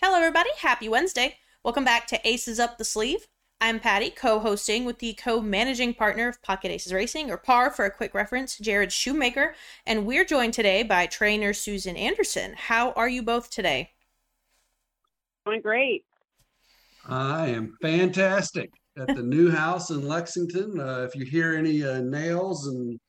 [0.00, 0.50] Hello, everybody.
[0.58, 1.38] Happy Wednesday.
[1.64, 3.26] Welcome back to Aces Up the Sleeve.
[3.60, 7.72] I'm Pati, co hosting with the co managing partner of Pocket Aces Racing, or PAR
[7.72, 9.56] for a quick reference, Jared Shoemaker.
[9.86, 12.54] And we're joined today by trainer Susan Anderson.
[12.56, 13.90] How are you both today?
[15.44, 16.04] Doing great.
[17.04, 20.78] I am fantastic at the new house in Lexington.
[20.78, 23.00] Uh, if you hear any uh, nails and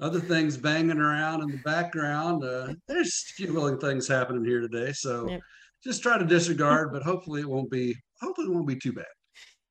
[0.00, 4.60] other things banging around in the background, uh, there's a few willing things happening here
[4.60, 4.92] today.
[4.92, 5.40] So yep.
[5.84, 7.94] Just try to disregard, but hopefully it won't be.
[8.20, 9.04] Hopefully it won't be too bad.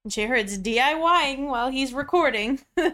[0.06, 2.60] Jared's DIYing while he's recording.
[2.78, 2.94] Man,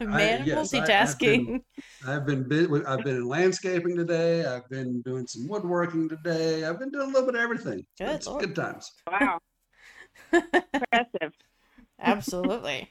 [0.00, 1.62] I, yes, multitasking.
[2.04, 4.44] I, have been, been, been I've been in landscaping today.
[4.44, 6.64] I've been doing some woodworking today.
[6.64, 7.86] I've been doing a little bit of everything.
[7.96, 8.90] Good, it's good times.
[9.08, 9.38] Wow,
[10.32, 11.32] impressive.
[12.00, 12.90] Absolutely.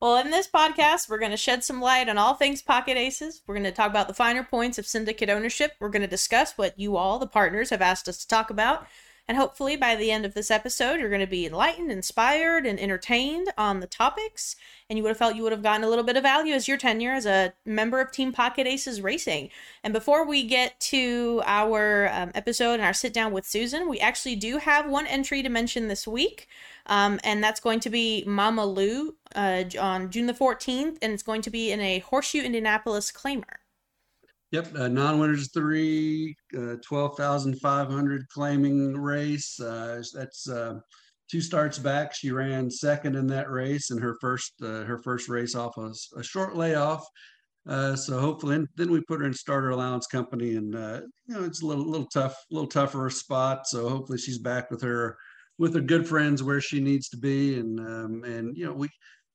[0.00, 3.40] Well, in this podcast, we're going to shed some light on all things Pocket Aces.
[3.46, 5.72] We're going to talk about the finer points of syndicate ownership.
[5.80, 8.86] We're going to discuss what you all, the partners, have asked us to talk about.
[9.28, 12.78] And hopefully, by the end of this episode, you're going to be enlightened, inspired, and
[12.78, 14.54] entertained on the topics.
[14.88, 16.68] And you would have felt you would have gotten a little bit of value as
[16.68, 19.50] your tenure as a member of Team Pocket Aces Racing.
[19.82, 23.98] And before we get to our um, episode and our sit down with Susan, we
[23.98, 26.46] actually do have one entry to mention this week.
[26.86, 30.98] Um, and that's going to be Mama Lou uh, on June the 14th.
[31.02, 33.56] And it's going to be in a Horseshoe Indianapolis claimer.
[34.52, 39.58] Yep, uh, non-winners three, uh, 12,500 claiming race.
[39.58, 40.74] Uh, that's uh,
[41.28, 42.14] two starts back.
[42.14, 45.92] She ran second in that race in her first uh, her first race off a,
[46.16, 47.04] a short layoff.
[47.68, 51.62] Uh, so hopefully, then we put her in starter allowance company, and you know it's
[51.62, 53.66] a little little tough, little tougher spot.
[53.66, 55.18] So hopefully she's back with her
[55.58, 58.88] with her good friends where she needs to be, and um, and you know we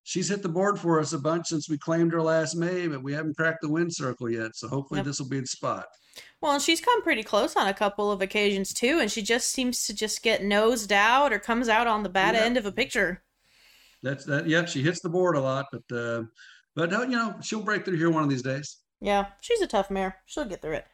[0.03, 3.03] she's hit the board for us a bunch since we claimed her last May, but
[3.03, 4.55] we haven't cracked the win circle yet.
[4.55, 5.05] So hopefully yep.
[5.05, 5.85] this will be the spot.
[6.41, 9.85] Well, she's come pretty close on a couple of occasions too, and she just seems
[9.85, 12.41] to just get nosed out or comes out on the bad yeah.
[12.41, 13.23] end of a picture.
[14.03, 14.47] That's that.
[14.47, 16.23] Yeah, she hits the board a lot, but uh,
[16.75, 18.77] but uh, you know she'll break through here one of these days.
[18.99, 20.17] Yeah, she's a tough mare.
[20.25, 20.85] She'll get through it.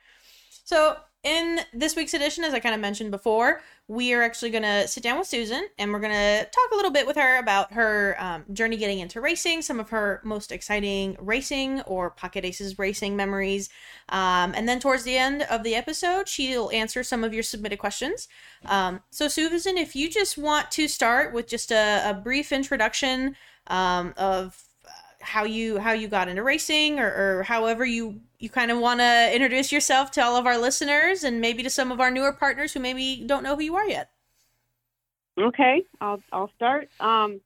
[0.66, 4.64] So in this week's edition, as I kind of mentioned before, we are actually going
[4.64, 7.38] to sit down with Susan and we're going to talk a little bit with her
[7.38, 12.46] about her um, journey getting into racing, some of her most exciting racing or Pocket
[12.46, 13.70] Aces racing memories.
[14.10, 17.80] Um, and then towards the end of the episode, she'll answer some of your submitted
[17.80, 18.28] questions.
[18.66, 23.36] Um, so, Susan, if you just want to start with just a, a brief introduction
[23.68, 24.67] um, of
[25.22, 27.08] how you how you got into racing or,
[27.40, 31.24] or however you you kind of want to introduce yourself to all of our listeners
[31.24, 33.88] and maybe to some of our newer partners who maybe don't know who you are
[33.88, 34.12] yet
[35.40, 37.40] okay i'll i'll start um,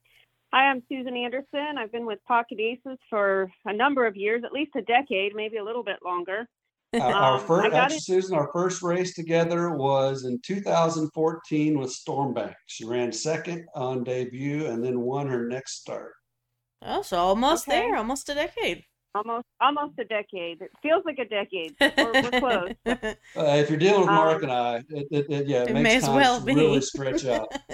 [0.53, 4.51] hi i'm susan anderson i've been with pocket aces for a number of years at
[4.51, 6.47] least a decade maybe a little bit longer
[6.93, 12.53] uh, our um, first actually, Susan, our first race together was in 2014 with Stormbank.
[12.65, 16.11] She ran second on debut and then won her next start.
[16.83, 17.79] Oh, so almost okay.
[17.79, 18.83] there, almost a decade.
[19.13, 20.61] Almost, almost a decade.
[20.61, 21.75] It feels like a decade.
[21.79, 22.71] We're, we're close.
[22.85, 25.73] uh, if you're dealing with Mark um, and I, it, it, it yeah, it, it
[25.73, 27.51] makes may well really stretch out.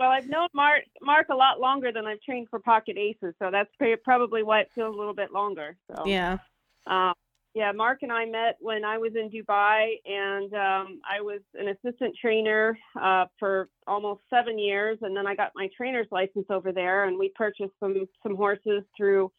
[0.00, 3.50] well, I've known Mark Mark a lot longer than I've trained for Pocket Aces, so
[3.50, 3.70] that's
[4.04, 5.76] probably why it feels a little bit longer.
[5.94, 6.38] So yeah.
[6.86, 7.12] Um,
[7.54, 11.68] yeah, Mark and I met when I was in Dubai, and um, I was an
[11.68, 16.72] assistant trainer uh, for almost seven years, and then I got my trainer's license over
[16.72, 19.30] there, and we purchased some some horses through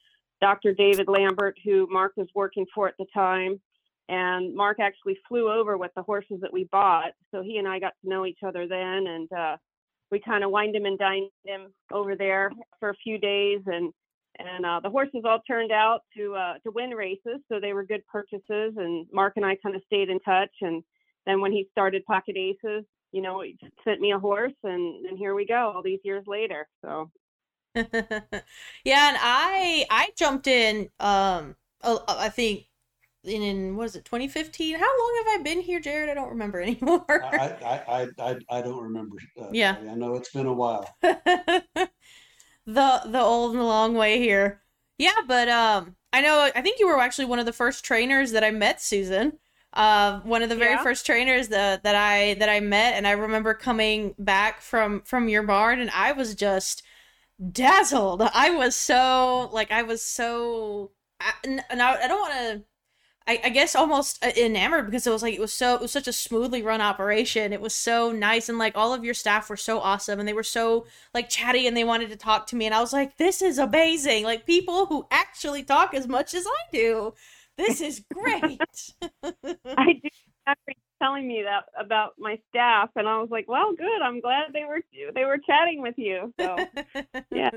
[0.42, 0.74] Dr.
[0.74, 3.60] David Lambert, who Mark was working for at the time,
[4.10, 7.80] and Mark actually flew over with the horses that we bought, so he and I
[7.80, 9.58] got to know each other then, and uh,
[10.12, 13.92] we kind of wined him and dined him over there for a few days, and
[14.40, 17.86] and uh, the horses all turned out to uh, to win races, so they were
[17.86, 18.74] good purchases.
[18.78, 20.52] And Mark and I kind of stayed in touch.
[20.62, 20.84] And
[21.26, 25.18] then when he started Pocket Aces, you know, he sent me a horse, and and
[25.18, 26.68] here we go, all these years later.
[26.84, 27.12] So.
[27.76, 30.90] yeah, and I I jumped in.
[31.00, 32.68] Um, I think
[33.24, 36.30] in, in what is it 2015 how long have i been here jared i don't
[36.30, 40.54] remember anymore I, I i i, don't remember uh, yeah i know it's been a
[40.54, 40.88] while
[42.66, 44.62] the the old and the long way here.
[44.98, 46.50] Yeah, but um, I know.
[46.56, 49.34] I think you were actually one of the first trainers that I met, Susan.
[49.74, 50.84] Uh, one of the very yeah.
[50.84, 55.30] first trainers that that I that I met, and I remember coming back from from
[55.30, 56.84] your barn, and I was just
[57.52, 58.22] dazzled.
[58.22, 60.92] I was so like I was so.
[61.20, 62.64] I, and I, I don't want to
[63.26, 65.92] I, I guess almost uh, enamored because it was like it was so it was
[65.92, 67.54] such a smoothly run operation.
[67.54, 70.34] It was so nice and like all of your staff were so awesome and they
[70.34, 73.18] were so like chatty and they wanted to talk to me and I was like
[73.18, 74.24] this is amazing.
[74.24, 77.14] Like people who actually talk as much as I do.
[77.58, 78.60] This is great.
[79.24, 80.10] I do
[80.48, 84.02] every telling me that about my staff, and I was like, "Well, good.
[84.02, 84.82] I'm glad they were
[85.14, 86.56] they were chatting with you." So
[87.32, 87.52] yeah,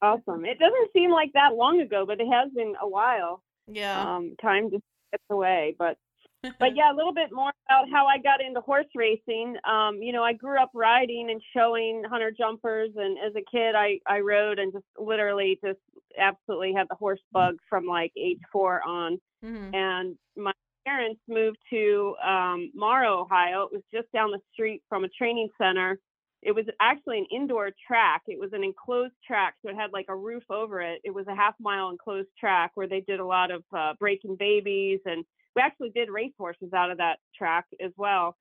[0.00, 0.44] awesome.
[0.44, 3.42] It doesn't seem like that long ago, but it has been a while.
[3.66, 4.16] Yeah.
[4.16, 4.82] Um, time just
[5.12, 5.96] gets away, but
[6.60, 9.56] but yeah, a little bit more about how I got into horse racing.
[9.68, 13.74] Um, you know, I grew up riding and showing hunter jumpers, and as a kid,
[13.74, 15.80] I I rode and just literally just
[16.16, 19.18] absolutely had the horse bug from like age four on.
[19.44, 19.74] Mhm.
[19.74, 20.52] And my
[20.86, 23.64] parents moved to um, Morrow, Ohio.
[23.64, 25.98] It was just down the street from a training center.
[26.42, 28.22] It was actually an indoor track.
[28.26, 31.00] It was an enclosed track, so it had like a roof over it.
[31.04, 34.36] It was a half mile enclosed track where they did a lot of uh, breaking
[34.36, 35.24] babies and
[35.56, 38.36] we actually did race horses out of that track as well.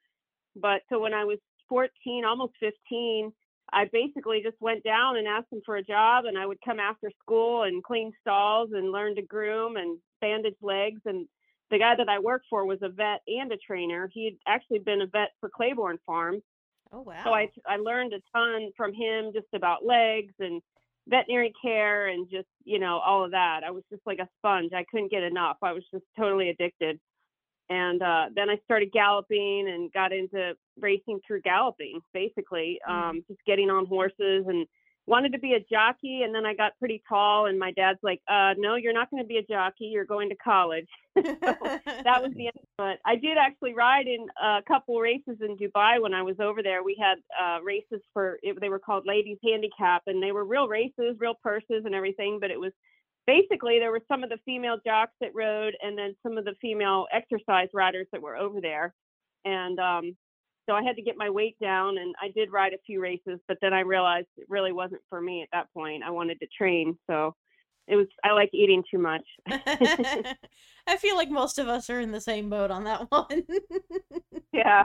[0.56, 1.40] But so when I was
[1.70, 3.34] 14, almost 15,
[3.74, 6.80] I basically just went down and asked them for a job, and I would come
[6.80, 11.02] after school and clean stalls and learn to groom and bandage legs.
[11.06, 11.28] And
[11.70, 14.10] the guy that I worked for was a vet and a trainer.
[14.14, 16.44] He had actually been a vet for Claiborne Farms.
[16.92, 17.22] Oh wow.
[17.26, 20.62] So I I learned a ton from him just about legs and
[21.08, 23.62] veterinary care and just you know all of that.
[23.66, 24.74] I was just like a sponge.
[24.74, 25.58] I couldn't get enough.
[25.62, 27.00] I was just totally addicted.
[27.70, 33.10] And uh, then I started galloping and got into racing through galloping, basically, Mhm.
[33.10, 34.66] um, just getting on horses and
[35.08, 36.22] wanted to be a jockey.
[36.24, 39.24] And then I got pretty tall, and my dad's like, uh, "No, you're not going
[39.24, 39.86] to be a jockey.
[39.86, 42.60] You're going to college." that was the end.
[42.78, 46.62] But I did actually ride in a couple races in Dubai when I was over
[46.62, 46.84] there.
[46.84, 50.68] We had uh, races for it, they were called Ladies Handicap, and they were real
[50.68, 52.40] races, real purses and everything.
[52.40, 52.74] But it was
[53.26, 56.56] basically there were some of the female jocks that rode, and then some of the
[56.62, 58.94] female exercise riders that were over there.
[59.46, 60.18] And um,
[60.68, 63.40] so I had to get my weight down, and I did ride a few races.
[63.48, 66.04] But then I realized it really wasn't for me at that point.
[66.04, 67.34] I wanted to train, so
[67.88, 68.08] it was.
[68.24, 69.24] I like eating too much.
[69.50, 73.44] I feel like most of us are in the same boat on that one.
[74.52, 74.84] yeah.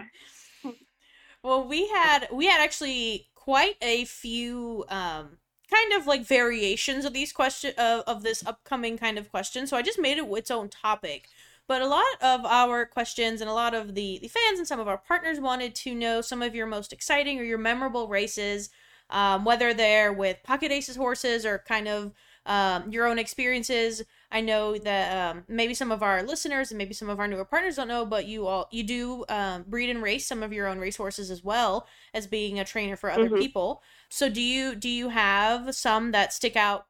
[1.43, 5.39] well, we had we had actually quite a few um
[5.73, 9.67] kind of like variations of these question of, of this upcoming kind of question.
[9.67, 11.29] So I just made it its own topic.
[11.73, 14.79] But a lot of our questions and a lot of the, the fans and some
[14.79, 18.69] of our partners wanted to know some of your most exciting or your memorable races,
[19.09, 22.13] um, whether they're with Pocket Aces horses or kind of
[22.45, 24.03] um, your own experiences.
[24.31, 27.47] I know that um, maybe some of our listeners and maybe some of our newer
[27.47, 30.67] partners don't know, but you all you do um, breed and race some of your
[30.67, 33.39] own racehorses as well as being a trainer for other Mhm.
[33.39, 33.83] people.
[34.11, 36.87] So do you do you have some that stick out?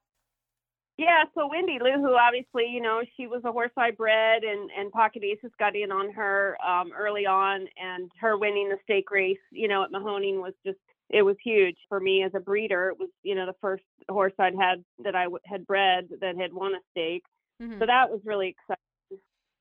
[1.03, 4.71] Yeah, so Wendy Lou, who obviously, you know, she was a horse I bred and,
[4.79, 9.11] and Pocket Aces got in on her um, early on and her winning the stake
[9.11, 10.79] race, you know, at Mahoning was just,
[11.11, 12.91] it was huge for me as a breeder.
[12.91, 16.37] It was, you know, the first horse I'd had that I w- had bred that
[16.37, 17.25] had won a stake.
[17.61, 17.81] Mhm.
[17.81, 18.79] So that was really exciting.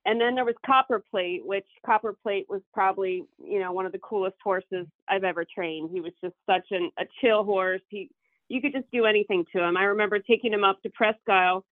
[0.05, 3.91] And then there was Copper Plate, which Copper Plate was probably, you know, one of
[3.91, 5.89] the coolest horses I've ever trained.
[5.91, 7.81] He was just such an, a chill horse.
[7.89, 8.09] He,
[8.51, 9.77] you could just do anything to him.
[9.77, 11.65] I remember taking him up to Presque Isle.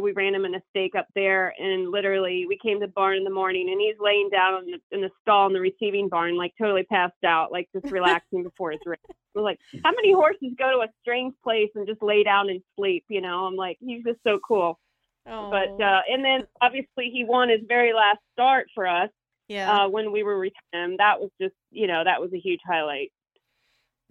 [0.00, 3.18] We ran him in a stake up there, and literally we came to the barn
[3.18, 6.08] in the morning, and he's laying down in the, in the stall in the receiving
[6.08, 8.98] barn, like totally passed out, like just relaxing before his race.
[9.34, 12.62] We're like, how many horses go to a strange place and just lay down and
[12.78, 13.04] sleep?
[13.08, 14.78] You know, I'm like, he's just so cool.
[15.26, 19.10] Oh, But uh, and then obviously he won his very last start for us
[19.48, 20.96] yeah, uh, when we were with him.
[20.98, 23.12] That was just, you know, that was a huge highlight.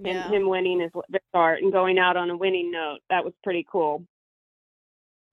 [0.07, 0.25] Yeah.
[0.25, 0.91] And him winning his
[1.29, 4.05] start and going out on a winning note, that was pretty cool.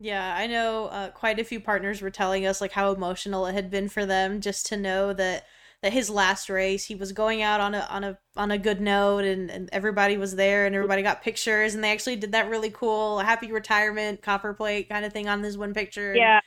[0.00, 3.54] Yeah, I know uh, quite a few partners were telling us like how emotional it
[3.54, 5.47] had been for them just to know that
[5.83, 8.81] that his last race he was going out on a on a on a good
[8.81, 12.49] note and, and everybody was there and everybody got pictures and they actually did that
[12.49, 16.14] really cool happy retirement copper plate kind of thing on this one picture.
[16.16, 16.40] Yeah,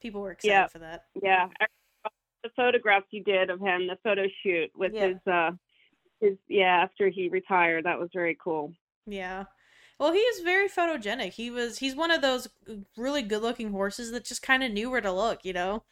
[0.00, 0.66] people were excited Yeah.
[0.68, 1.04] for that.
[1.22, 1.48] yeah.
[2.42, 5.06] The photographs you did of him, the photo shoot with Yeah.
[5.08, 5.50] his, uh,
[6.20, 8.72] his, yeah, after he retired, that was very cool.
[9.06, 9.44] Yeah.
[9.98, 11.32] Well, he is very photogenic.
[11.34, 12.48] He was he's one of those
[12.96, 15.84] really good-looking horses that just kind of knew where to look, you know?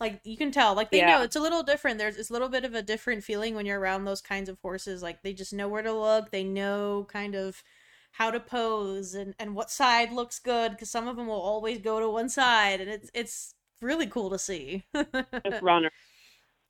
[0.00, 1.06] Like you can tell, like they Yeah.
[1.06, 1.98] know it's a little different.
[1.98, 4.58] There's it's a little bit of a different feeling when you're around those kinds of
[4.62, 5.02] horses.
[5.02, 6.30] Like they just know where to look.
[6.30, 7.62] They know kind of
[8.12, 11.78] how to pose and and what side looks good because some of them will always
[11.80, 14.84] go to one side and it's it's really cool to see.
[15.60, 15.90] Runner.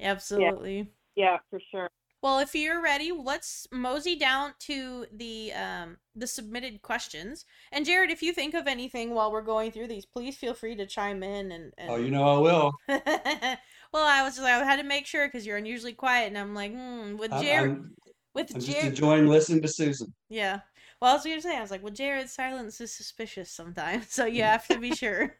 [0.00, 0.92] Absolutely.
[1.14, 1.90] Yeah, for sure.
[2.22, 7.46] Well, if you're ready, let's mosey down to the um the submitted questions.
[7.72, 10.76] And Jared, if you think of anything while we're going through these, please feel free
[10.76, 11.72] to chime in and.
[11.78, 11.90] and...
[11.90, 12.72] Oh, you know I will.
[12.88, 16.38] well, I was just like, I had to make sure because you're unusually quiet, and
[16.38, 17.94] I'm like, hmm, with I'm, Jared, I'm,
[18.34, 20.12] with I'm just Jared, enjoying listening to Susan.
[20.28, 20.60] yeah.
[21.00, 24.26] Well, I was gonna say, I was like, well, Jared's silence is suspicious sometimes, so
[24.26, 25.36] you have to be sure.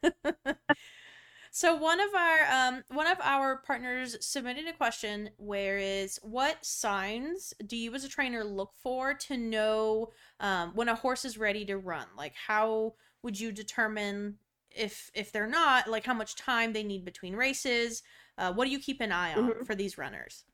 [1.53, 6.63] So one of our um one of our partners submitted a question where is what
[6.65, 11.37] signs do you as a trainer look for to know um when a horse is
[11.37, 12.07] ready to run?
[12.15, 14.39] Like how would you determine
[14.69, 18.01] if if they're not like how much time they need between races?
[18.37, 19.65] Uh, what do you keep an eye on Mhm.
[19.65, 20.45] for these runners?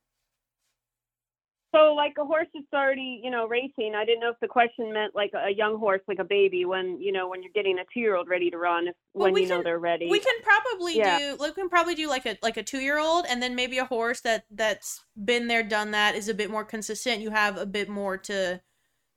[1.76, 3.94] So, like a horse that's already, you know, racing.
[3.96, 7.00] I didn't know if the question meant like a young horse, like a baby, when
[7.02, 9.48] you know when you're getting a two-year-old ready to run, if Well, when we you
[9.48, 10.10] know they're ready.
[10.10, 11.20] We can probably Yeah.
[11.20, 13.56] do like we can probably do like a like a two year old and then
[13.56, 17.22] maybe a horse that that's been there done that is a bit more consistent.
[17.22, 18.62] You have a bit more to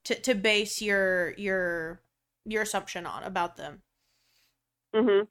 [0.05, 2.03] to to base your your
[2.45, 3.83] your assumption on about them.
[4.95, 5.23] hmm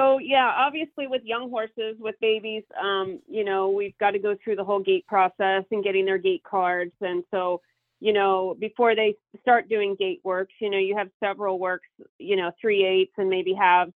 [0.00, 4.34] So yeah, obviously with young horses, with babies, um, you know, we've got to go
[4.42, 6.92] through the whole gate process and getting their gate cards.
[7.02, 7.60] And so,
[8.00, 11.88] you know, before they start doing gate works, you know, you have several works,
[12.18, 13.90] you know, three eights and maybe have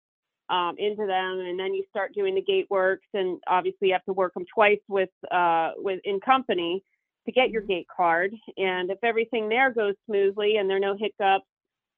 [0.48, 4.04] um, into them, and then you start doing the gate works, and obviously you have
[4.06, 6.82] to work them twice with uh, with in company
[7.26, 8.34] to get your gate card.
[8.56, 11.46] And if everything there goes smoothly and there are no hiccups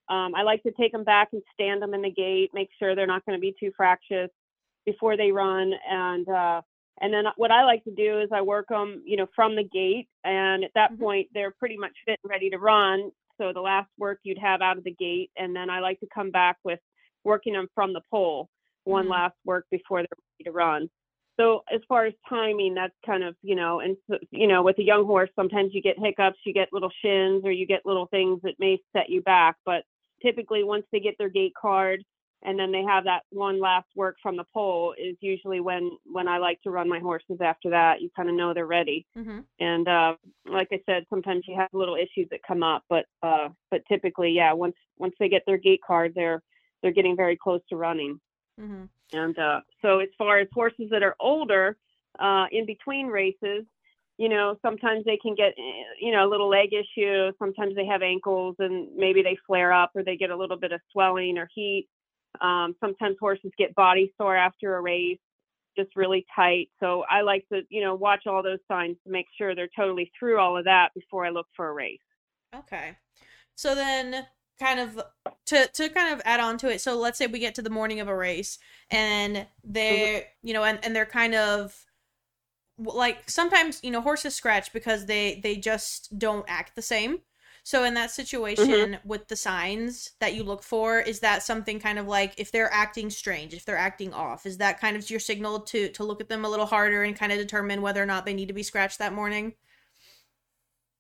[0.08, 2.94] um, I like to take them back and stand them in the gate, make sure
[2.94, 4.30] they're not going to be too fractious
[4.84, 5.72] before they run.
[5.88, 6.62] And uh,
[7.00, 9.64] and then what I like to do is I work them, you know, from the
[9.64, 10.08] gate.
[10.24, 10.98] And at that Mhm.
[10.98, 13.10] point, they're pretty much fit and ready to run.
[13.38, 16.06] So the last work you'd have out of the gate, and then I like to
[16.14, 16.78] come back with
[17.24, 18.48] working them from the pole,
[18.84, 19.08] one Mhm.
[19.08, 20.90] last work before they're ready to run.
[21.40, 24.78] So as far as timing, that's kind of, you know, and so, you know, with
[24.78, 28.06] a young horse, sometimes you get hiccups, you get little shins, or you get little
[28.06, 29.56] things that may set you back.
[29.64, 29.84] But
[30.22, 32.04] typically, once they get their gate card,
[32.44, 36.28] and then they have that one last work from the pole, is usually when when
[36.28, 37.38] I like to run my horses.
[37.40, 39.06] After that, you kind of know they're ready.
[39.16, 39.40] Mm-hmm.
[39.60, 40.14] And uh,
[40.46, 44.30] like I said, sometimes you have little issues that come up, but uh, but typically,
[44.30, 46.42] yeah, once once they get their gate card, they're
[46.82, 48.20] they're getting very close to running.
[48.60, 48.84] Mm-hmm.
[49.12, 51.76] And uh, so, as far as horses that are older,
[52.18, 53.64] uh, in between races,
[54.18, 57.32] you know, sometimes they can get, eh, you know, a little leg issue.
[57.38, 60.72] Sometimes they have ankles and maybe they flare up or they get a little bit
[60.72, 61.88] of swelling or heat.
[62.40, 65.18] Um, sometimes horses get body sore after a race,
[65.76, 66.70] just really tight.
[66.80, 70.10] So I like to, you know, watch all those signs to make sure they're totally
[70.18, 71.98] through all of that before I look for a race.
[72.54, 72.96] Okay.
[73.54, 74.26] So then
[74.60, 75.02] kind of
[75.46, 76.80] to to kind of add on to it.
[76.80, 78.58] So let's say we get to the morning of a race
[78.90, 81.84] and they're, you know, and, and they're kind of
[82.84, 87.20] like sometimes, you know, horses scratch because they they just don't act the same.
[87.64, 89.08] So in that situation mm-hmm.
[89.08, 92.72] with the signs that you look for, is that something kind of like if they're
[92.72, 96.20] acting strange, if they're acting off, is that kind of your signal to to look
[96.20, 98.54] at them a little harder and kind of determine whether or not they need to
[98.54, 99.54] be scratched that morning?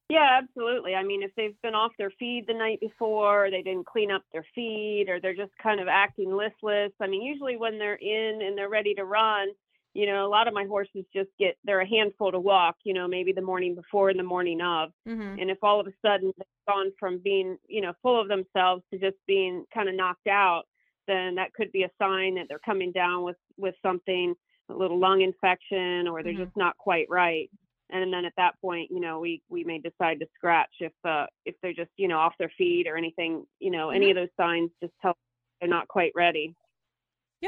[0.08, 0.94] Yeah, absolutely.
[0.94, 4.10] I mean, if they've been off their feed the night before, or they didn't clean
[4.10, 6.92] up their feed, or they're just kind of acting listless.
[7.00, 9.48] I mean, usually when they're in and they're ready to run,
[9.94, 12.94] you know, a lot of my horses just get, they're a handful to walk, you
[12.94, 14.90] know, maybe the morning before and the morning of.
[15.06, 15.38] Mm-hmm.
[15.40, 18.82] And if all of a sudden they've gone from being, you know, full of themselves
[18.92, 20.64] to just being kind of knocked out,
[21.06, 24.34] then that could be a sign that they're coming down with, with something,
[24.70, 26.44] a little lung infection, or they're Mhm.
[26.44, 27.50] just not quite right
[27.92, 31.26] and then at that point you know we we may decide to scratch if uh
[31.44, 34.28] if they're just you know off their feet or anything you know any of those
[34.36, 35.14] signs just tell
[35.60, 36.54] they're not quite ready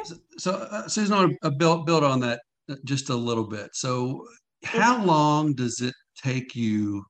[0.03, 3.47] So- So, uh, Susan, I want to build build on that uh, just a little
[3.47, 3.71] bit.
[3.75, 4.27] So,
[4.65, 7.05] how long does it take you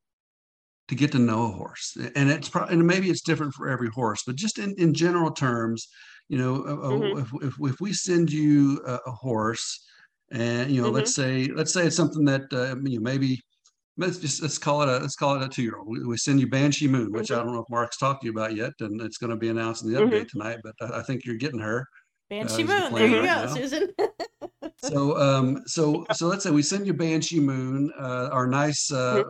[0.88, 1.96] to get to know a horse?
[2.16, 5.32] And it's probably and maybe it's different for every horse, but just in, in general
[5.32, 5.86] terms,
[6.28, 7.20] you know, uh, uh, Mhm.
[7.22, 9.84] if, if if we send you a, a horse,
[10.32, 13.40] and you know, let's say let's say it's something that uh, you know maybe.
[13.98, 15.88] Let's just let's call it a let's call it a two year old.
[15.88, 17.44] We, we send you Banshee Moon, which I Mhm.
[17.44, 19.84] don't know if Mark's talked to you about yet, and it's going to be announced
[19.84, 20.10] in the Mhm.
[20.10, 20.58] update tonight.
[20.64, 21.86] But I, I think you're getting her.
[22.30, 22.92] Banshee Moon.
[22.94, 23.46] There you right go, now.
[23.46, 23.88] Susan.
[24.78, 29.22] So, um, so, so let's say we send you Banshee Moon, uh, our nice, uh,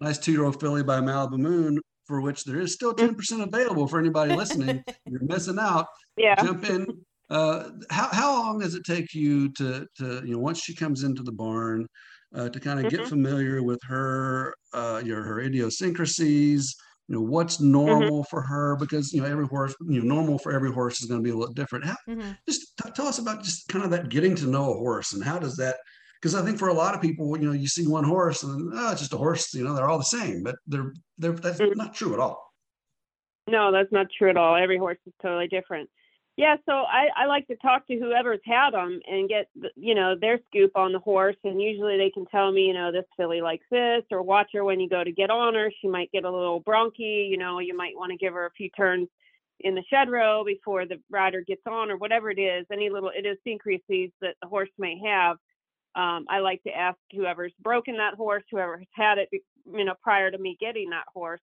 [0.00, 4.00] nice two-year-old filly by Malibu Moon, for which there is still ten percent available for
[4.00, 4.82] anybody listening.
[5.06, 5.86] You're missing out.
[6.16, 6.86] yeah Jump in.
[7.30, 11.04] Uh, how how long does it take you to to you know once she comes
[11.04, 11.86] into the barn
[12.34, 13.08] uh, to kind of get Mhm.
[13.08, 16.74] familiar with her uh, your her idiosyncrasies?
[17.08, 17.70] You know what's Mm-hmm.
[17.72, 21.08] normal for her because you know every horse you know normal for every horse is
[21.08, 21.84] going to be a little different.
[21.84, 22.36] How, Mhm.
[22.48, 25.22] just t- tell us about just kind of that getting to know a horse and
[25.22, 25.76] how does that
[26.20, 28.72] because i think for a lot of people you know you see one horse and
[28.74, 31.60] oh, it's just a horse you know they're all the same but they're they're that's
[31.60, 31.76] Mhm.
[31.76, 32.52] not true at all
[33.48, 35.88] no that's not true at all every horse is totally different
[36.36, 40.14] yeah so i i like to talk to whoever's had them and get you know
[40.20, 43.40] their scoop on the horse and usually they can tell me you know this filly
[43.40, 46.24] likes this or watch her when you go to get on her she might get
[46.24, 49.08] a little bronchi you know you might want to give her a few turns
[49.60, 53.10] in the shed row before the rider gets on or whatever it is, any little
[53.16, 55.36] idiosyncrasies that the horse may have.
[55.94, 59.94] Um, I like to ask whoever's broken that horse, whoever has had it, you know,
[60.02, 61.40] prior to me getting that horse.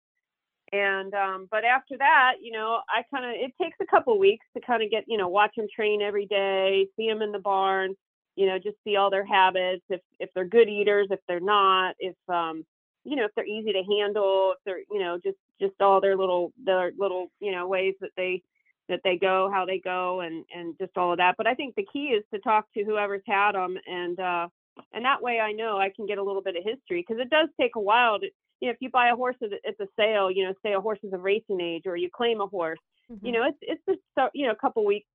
[0.73, 4.45] And um, but after that, you know, I kind of it takes a couple weeks
[4.55, 7.39] to kind of get, you know, watch them train every day, see them in the
[7.39, 7.93] barn,
[8.35, 11.95] you know, just see all their habits, if if they're good eaters, if they're not,
[11.99, 12.65] if um,
[13.03, 16.15] you know, if they're easy to handle, if they're, you know, just just all their
[16.17, 18.41] little their little, you know, ways that they
[18.89, 21.35] that they go, how they go, and and just all of that.
[21.37, 24.47] But I think the key is to talk to whoever's had them, and uh,
[24.93, 27.29] and that way I know I can get a little bit of history because it
[27.29, 28.27] does take a while to,
[28.61, 30.79] you know, if you buy a horse at, at the sale, you know, say a
[30.79, 32.79] horse is of racing age, or you claim a horse,
[33.11, 33.25] mm-hmm.
[33.25, 35.07] you know, it's it's just you know a couple weeks,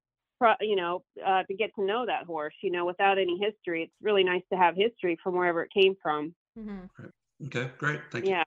[0.61, 3.85] you know, uh, to get to know that horse, you know, without any history.
[3.85, 6.35] It's really nice to have history from wherever it came from.
[6.59, 7.47] Mm-hmm.
[7.47, 8.33] Okay, great, thank you.
[8.33, 8.45] Yeah.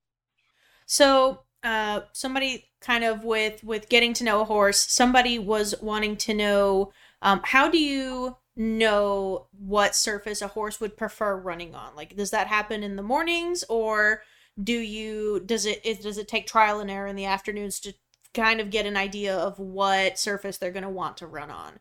[0.86, 6.18] So, uh, somebody kind of with with getting to know a horse, somebody was wanting
[6.18, 6.92] to know
[7.22, 11.96] um, how do you know what surface a horse would prefer running on?
[11.96, 14.22] Like, does that happen in the mornings or
[14.62, 17.94] do you does it, it does it take trial and error in the afternoons to
[18.34, 21.80] kind of get an idea of what surface they're going to want to run on?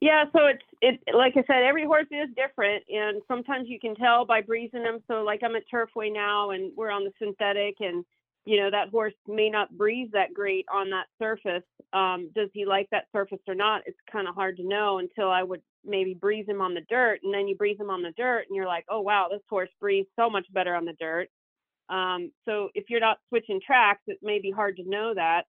[0.00, 3.94] Yeah so it's it like i said every horse is different and sometimes you can
[3.94, 7.76] tell by breezing them so like i'm at turfway now and we're on the synthetic
[7.80, 8.04] and
[8.44, 12.64] you know that horse may not breathe that great on that surface um, does he
[12.64, 13.82] like that surface or not?
[13.86, 17.20] It's kind of hard to know until i would maybe breathe him on the dirt
[17.22, 19.70] and then you breathe him on the dirt and you're like oh wow this horse
[19.80, 21.28] breathes so much better on the dirt.
[21.88, 25.44] Um, so if you're not switching tracks it may be hard to know that.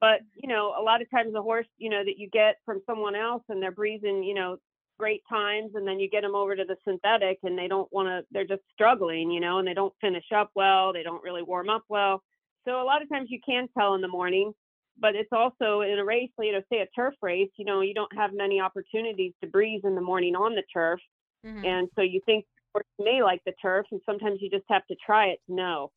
[0.00, 2.82] But you know a lot of times the horse you know that you get from
[2.86, 4.58] someone else and they're breathing you know
[4.98, 8.08] great times and then you get them over to the synthetic and they don't want
[8.08, 11.42] to they're just struggling you know and they don't finish up well they don't really
[11.42, 12.22] warm up well
[12.64, 14.52] so a lot of times you can tell in the morning
[15.00, 17.94] but it's also in a race, you know, say a turf race, you know, you
[17.94, 21.00] don't have many opportunities to breeze in the morning on the turf.
[21.46, 21.64] Mm-hmm.
[21.64, 24.96] And so you think horse may like the turf, and sometimes you just have to
[25.04, 25.90] try it to know.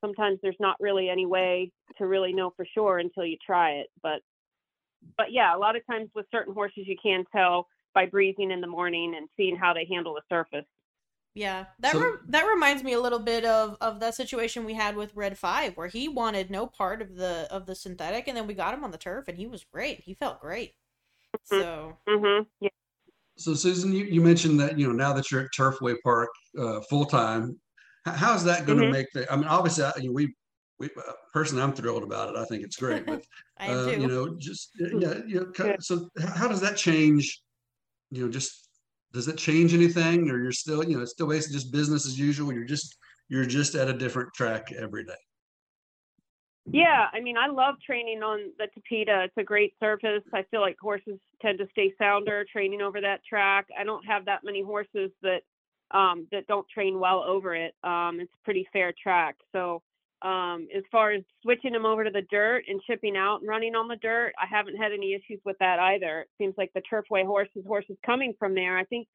[0.00, 3.88] Sometimes there's not really any way to really know for sure until you try it.
[4.02, 4.20] But
[5.16, 7.66] but yeah, a lot of times with certain horses you can tell
[7.96, 10.66] by breezing in the morning and seeing how they handle the surface.
[11.34, 14.74] Yeah, that so, re- that reminds me a little bit of of that situation we
[14.74, 18.36] had with Red Five, where he wanted no part of the of the synthetic, and
[18.36, 20.00] then we got him on the turf, and he was great.
[20.00, 20.74] He felt great.
[21.52, 21.60] Mm-hmm.
[21.60, 22.42] So, mm-hmm.
[22.60, 22.68] yeah.
[23.38, 26.80] So, Susan, you, you mentioned that you know now that you're at Turfway Park uh,
[26.88, 27.58] full time,
[28.04, 28.92] how's that going to mm-hmm.
[28.92, 29.30] make the?
[29.30, 30.34] I mean, obviously, I, you know, we
[30.78, 32.36] we uh, personally, I'm thrilled about it.
[32.36, 33.22] I think it's great, but
[33.60, 37.42] uh, you know, just yeah, you know, so how does that change?
[38.10, 38.68] You know, just
[39.12, 40.30] does it change anything?
[40.30, 42.52] Or you're still you know it's still basically just business as usual.
[42.52, 42.96] You're just
[43.28, 45.12] you're just at a different track every day.
[46.72, 49.24] Yeah i mean i love training on the Tapeta.
[49.24, 50.22] it's a great surface.
[50.34, 53.68] I feel like horses tend to stay sounder training over that track.
[53.78, 55.42] I don't have that many horses that
[55.92, 57.72] um, that don't train well over it.
[57.84, 59.36] Um, it's a pretty fair track.
[59.52, 59.82] So
[60.26, 63.76] um, as far as switching them over to the dirt and chipping out and running
[63.76, 66.22] on the dirt, I haven't had any issues with that either.
[66.22, 68.76] It seems like the Turfway horses, horses coming from there.
[68.76, 69.06] I think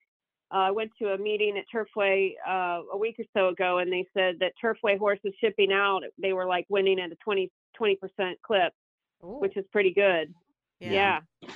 [0.53, 3.91] uh, I went to a meeting at Turfway uh, a week or so ago, and
[3.91, 7.51] they said that Turfway horses shipping out, they were like winning at a 20
[7.95, 8.71] percent clip,
[9.23, 9.39] Ooh.
[9.39, 10.33] which is pretty good.
[10.79, 11.19] Yeah.
[11.41, 11.49] yeah.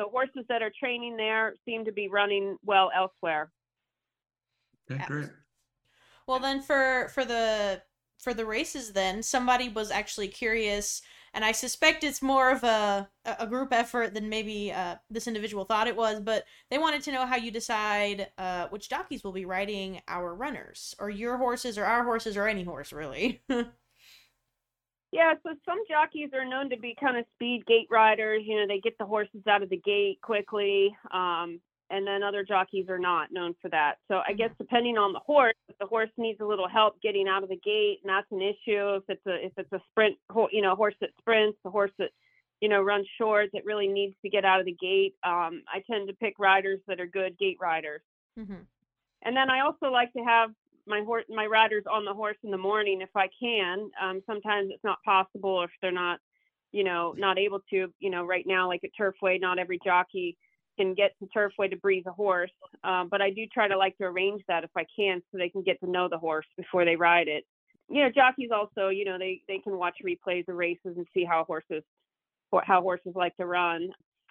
[0.00, 3.50] So horses that are training there seem to be running well elsewhere.
[4.90, 5.28] Okay, great.
[6.26, 7.82] Well, then for for the
[8.24, 11.02] for the races then somebody was actually curious
[11.34, 13.08] and i suspect it's more of a
[13.38, 17.12] a group effort than maybe uh, this individual thought it was but they wanted to
[17.12, 21.76] know how you decide uh, which jockeys will be riding our runners or your horses
[21.76, 23.42] or our horses or any horse really.
[25.12, 28.66] Yeah so some jockeys are known to be kind of speed gate riders you know
[28.66, 31.60] they get the horses out of the gate quickly um,
[31.90, 33.96] and then other jockeys are not known for that.
[34.08, 34.64] So I guess mm-hmm.
[34.64, 37.56] depending on the horse, if the horse needs a little help getting out of the
[37.56, 38.96] gate, and that's an issue.
[38.96, 40.16] If it's a if it's a sprint,
[40.50, 42.10] you know, horse that sprints, the horse that
[42.60, 45.82] you know runs short that really needs to get out of the gate, um, I
[45.90, 48.02] tend to pick riders that are good gate riders.
[48.38, 48.62] Mm-hmm.
[49.22, 50.50] And then I also like to have
[50.86, 53.90] my horse my riders on the horse in the morning if I can.
[54.02, 56.18] Um, sometimes it's not possible if they're not,
[56.72, 57.92] you know, not able to.
[58.00, 60.36] You know, right now like at Turfway, not every jockey
[60.76, 62.50] can get to Turfway to breeze a horse.
[62.82, 65.48] Um, but I do try to like to arrange that if I can, so they
[65.48, 67.44] can get to know the horse before they ride it.
[67.88, 71.24] You know, jockeys also, you know, they they can watch replays of races and see
[71.24, 71.82] how horses
[72.64, 73.90] how horses like to run.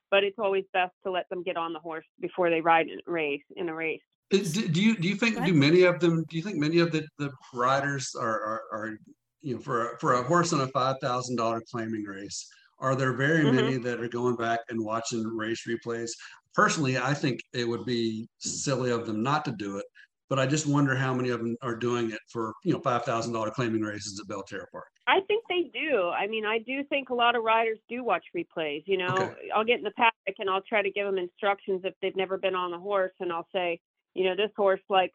[0.10, 2.99] But it's always best to let them get on the horse before they ride in
[3.08, 4.01] a race in a race.
[4.29, 7.06] Do you do you think do many of them do you think many of the,
[7.19, 8.97] the riders are, are, are
[9.41, 12.47] you know, for a, for a horse in a five thousand dollar claiming race,
[12.84, 13.56] are there very Mhm.
[13.56, 16.12] many that are going back and watching race replays?
[16.54, 19.86] Personally, I think it would be silly of them not to do it,
[20.30, 23.06] but I just wonder how many of them are doing it for you know five
[23.06, 24.88] thousand dollar claiming races at Belterra Park.
[25.08, 26.10] I think they do.
[26.10, 28.84] I mean, I do think a lot of riders do watch replays.
[28.86, 29.50] You know, Okay.
[29.54, 32.38] I'll get in the paddock and I'll try to give them instructions if they've never
[32.38, 33.80] been on the horse, and I'll say,
[34.13, 35.12] you know, this horse like,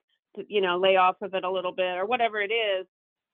[0.48, 2.86] you know, lay off of it a little bit or whatever it is.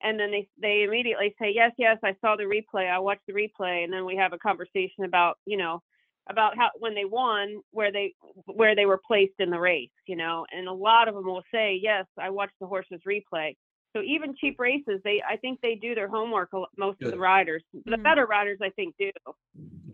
[0.04, 2.90] And then they they immediately say, yes, yes, I saw the replay.
[2.90, 5.82] I watched the replay, and then we have a conversation about, you know,
[6.30, 8.14] about how when they won, where they
[8.46, 9.90] where they were placed in the race.
[10.06, 13.56] You know, and a lot of them will say, yes, I watched the horse's replay.
[13.96, 16.52] So even cheap races, they I think they do their homework.
[16.52, 18.04] a lo- Most of the riders, the Mhm.
[18.04, 19.10] better riders, I think do,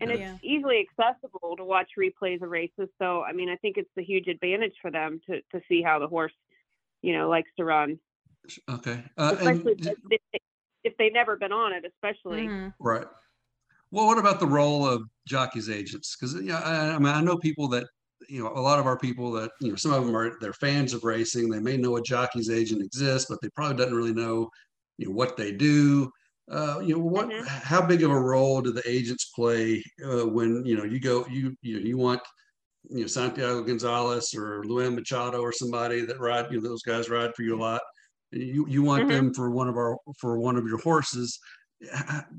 [0.01, 0.21] and Okay.
[0.21, 2.89] it's easily accessible to watch replays of races.
[2.99, 5.99] So I mean, I think it's a huge advantage for them to to see how
[5.99, 6.33] the horse,
[7.01, 7.99] you know, likes to run,
[8.69, 9.03] Okay.
[9.17, 10.39] Uh, and especially d- if, they,
[10.83, 12.47] if they've never been on it, especially.
[12.47, 12.73] Mhm.
[12.79, 13.05] Right.
[13.91, 16.15] Well, what about the role of jockeys agents?
[16.15, 17.87] Because yeah, I, I mean, I know people that
[18.29, 20.53] you know a lot of our people that you know some of them are they're
[20.53, 21.49] fans of racing.
[21.49, 24.49] They may know a jockey's agent exists, but they probably doesn't really know
[24.97, 26.09] you know what they do.
[26.49, 27.29] Uh, you know what?
[27.29, 27.45] Mhm.
[27.47, 31.25] How big of a role do the agents play uh, when you know you go
[31.27, 32.21] you you you want
[32.89, 37.09] you know Santiago Gonzalez or Luan Machado or somebody that ride you know those guys
[37.09, 37.81] ride for you a lot.
[38.31, 39.09] You you want Mhm.
[39.09, 41.39] them for one of our for one of your horses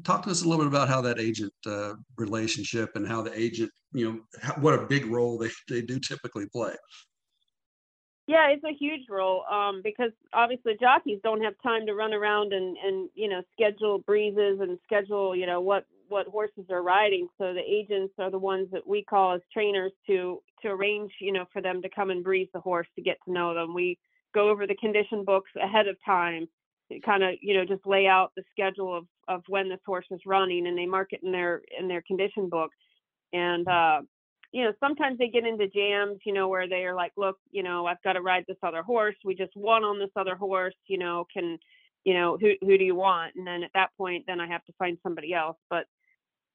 [0.04, 3.38] talk to us a little bit about how that agent uh, relationship and how the
[3.38, 6.74] agent, you know, how, what a big role they, they do typically play.
[8.28, 12.52] Yeah, it's a huge role um, because obviously jockeys don't have time to run around
[12.52, 17.26] and, and you know schedule breezes and schedule you know what what horses are riding.
[17.36, 21.32] So the agents are the ones that we call as trainers to to arrange you
[21.32, 23.74] know for them to come and breeze the horse to get to know them.
[23.74, 23.98] We
[24.34, 26.48] go over the condition books ahead of time,
[27.04, 30.20] kind of you know just lay out the schedule of of when this horse is
[30.26, 32.70] running, and they mark it in their in their condition book.
[33.32, 34.02] And uh,
[34.52, 37.62] you know, sometimes they get into jams, you know, where they are like, look, you
[37.62, 39.16] know, I've got to ride this other horse.
[39.24, 41.58] We just won on this other horse, you know, can,
[42.04, 43.34] you know, who who do you want?
[43.34, 45.56] And then at that point, then I have to find somebody else.
[45.70, 45.86] But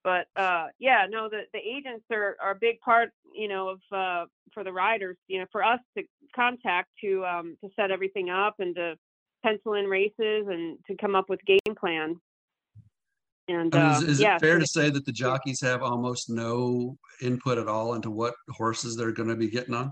[0.08, 3.80] but uh yeah, no, the the agents are are a big part, you know, of
[3.92, 8.30] uh for the riders, you know, for us to contact to um to set everything
[8.30, 8.96] up and to
[9.44, 12.16] pencil in races and to come up with game plan.
[13.50, 16.98] And uh, is, is yeah, it fair to say that the jockeys have almost no
[17.22, 19.92] input at all into what horses they're going to be getting on?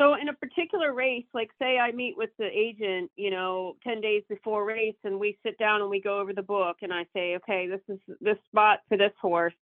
[0.00, 4.00] So in a particular race, like say I meet with the agent, you know, 10
[4.00, 7.06] days before race and we sit down and we go over the book and I
[7.14, 9.54] say, okay, this is this spot for this horse.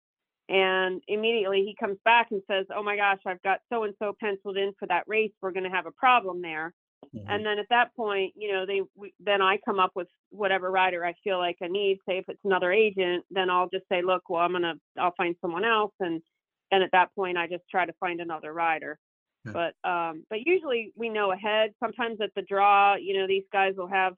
[0.49, 4.15] And immediately he comes back and says, oh my gosh, I've got so and so
[4.21, 5.33] penciled in for that race.
[5.41, 6.75] We're going to have a problem there.
[7.15, 7.29] Mm-hmm.
[7.29, 10.71] And then at that point, you know, they we, then I come up with whatever
[10.71, 11.99] rider I feel like I need.
[12.07, 15.35] Say if it's another agent, then I'll just say, look, well, I'm gonna I'll find
[15.41, 16.23] someone else, and
[16.71, 18.99] and at that point, I just try to find another rider.
[19.45, 19.53] Yeah.
[19.53, 21.73] But um, but usually we know ahead.
[21.81, 24.15] Sometimes at the draw, you know, these guys will have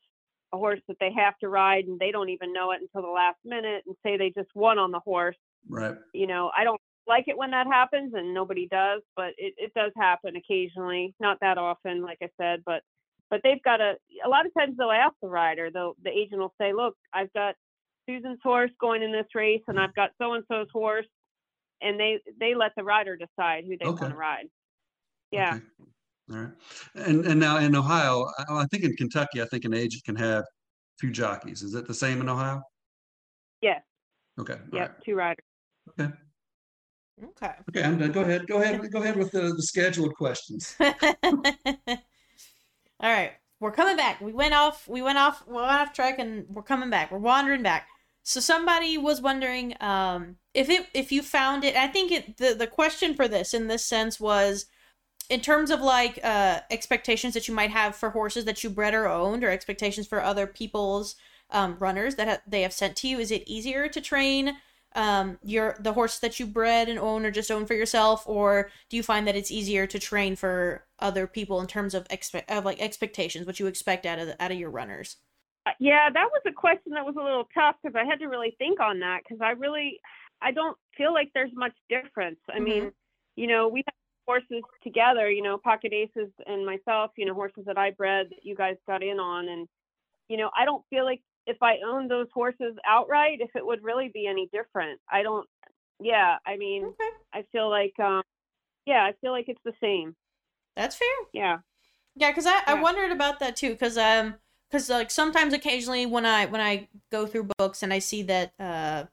[0.52, 3.12] a horse that they have to ride, and they don't even know it until the
[3.12, 5.36] last minute, and say they just won on the horse
[5.68, 5.98] Right.
[6.12, 9.72] you know, I don't like it when that happens and nobody does, but it, it
[9.74, 11.14] does happen occasionally.
[11.20, 12.82] Not that often, like I said, but
[13.30, 16.40] but they've got a a lot of times they'll ask the rider, they'll the agent
[16.40, 17.54] will say, Look, I've got
[18.08, 21.06] Susan's horse going in this race and I've got so and so's horse
[21.80, 23.92] and they they let the rider decide who they Okay.
[23.92, 24.46] want to ride.
[25.30, 25.54] Yeah.
[25.54, 25.64] Okay.
[26.32, 26.52] All right.
[26.94, 30.16] And and now in Ohio, I, I think in Kentucky, I think an agent can
[30.16, 30.44] have
[31.00, 31.62] two jockeys.
[31.62, 32.62] Is it the same in Ohio?
[33.60, 33.82] Yes.
[34.38, 34.54] Okay.
[34.54, 34.88] all Yep.
[34.88, 35.04] right.
[35.04, 35.44] Two riders.
[35.98, 36.12] Okay.
[37.24, 37.52] Okay.
[37.70, 37.82] Okay.
[37.82, 38.12] I'm done.
[38.12, 38.46] Go ahead.
[38.46, 38.90] Go ahead.
[38.92, 40.76] Go ahead with the, the scheduled questions.
[42.98, 44.20] All right, we're coming back.
[44.20, 44.88] We went off.
[44.88, 45.46] We went off.
[45.46, 47.10] We went off track, and we're coming back.
[47.12, 47.88] We're wandering back.
[48.22, 51.76] So somebody was wondering um, if it if you found it.
[51.76, 54.66] I think it the the question for this in this sense was
[55.28, 58.94] in terms of like uh, expectations that you might have for horses that you bred
[58.94, 61.16] or owned, or expectations for other people's
[61.50, 63.18] um, runners that ha- they have sent to you.
[63.18, 64.56] Is it easier to train
[64.94, 68.70] um, your the horse that you bred and own or just own for yourself, or
[68.88, 72.50] do you find that it's easier to train for other people in terms of expect
[72.50, 75.16] of like expectations, what you expect out of the, out of your runners?
[75.66, 78.26] Uh, Yeah, that was a question that was a little tough because I had to
[78.26, 80.00] really think on that because I really,
[80.40, 82.38] I don't feel like there's much difference.
[82.48, 82.64] I Mhm.
[82.64, 82.92] mean,
[83.36, 83.94] you know, we have
[84.26, 88.40] horses together, you know, Pocket Aces and myself, you know, horses that I bred that
[88.42, 89.48] you guys got in on.
[89.48, 89.68] And,
[90.28, 93.82] you know, I don't feel like if I owned those horses outright, if it would
[93.82, 95.00] really be any different.
[95.10, 95.46] I don't,
[96.00, 98.22] yeah, I mean, Okay, I feel like, um,
[98.84, 100.14] yeah, I feel like it's the same.
[100.74, 101.08] that's fair.
[101.32, 101.58] Yeah.
[102.16, 103.70] Yeah, because I, I wondered about that too.
[103.70, 104.36] Because um,
[104.70, 108.52] because like sometimes occasionally when I when I go through books and I see that
[108.58, 109.04] uh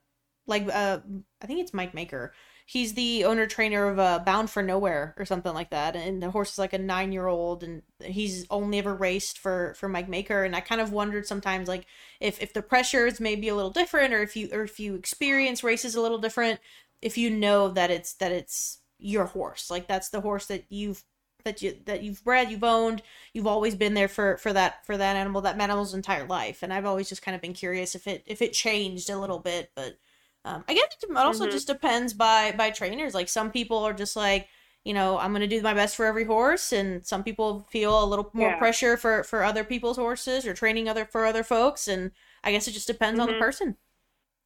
[0.48, 1.00] like uh
[1.42, 2.34] I think it's Mike Maker.
[2.66, 6.32] He's the owner trainer of uh, Bound for Nowhere or something like that, and the
[6.32, 10.08] horse is like a nine year old, and he's only ever raced for for Mike
[10.08, 10.44] Maker.
[10.44, 11.86] And I kind of wondered sometimes like
[12.20, 14.96] if if the pressure is maybe a little different, or if you or if you
[14.96, 16.60] experience races a little different,
[17.02, 21.04] if you know that it's that it's your horse, like that's the horse that you've
[21.44, 23.02] that you that you've bred, you've owned,
[23.34, 26.64] you've always been there for for that for that animal, that animal's entire life.
[26.64, 29.40] And I've always just kind of been curious if it if it changed a little
[29.40, 29.98] bit, but
[30.46, 31.48] um, I guess it also Mhm.
[31.48, 33.14] just depends by by trainers.
[33.14, 34.48] Like some people are just like,
[34.84, 38.06] you know, I'm gonna do my best for every horse, and some people feel a
[38.06, 38.56] little more Yeah.
[38.56, 41.88] pressure for for other people's horses or training other for other folks.
[41.88, 42.12] And
[42.44, 43.36] I guess it just depends on the Mhm.
[43.36, 43.78] person.